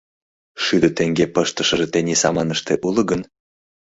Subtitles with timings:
[0.63, 3.21] Шӱдӧ теҥге пыштышыже тений саманыште уло гын?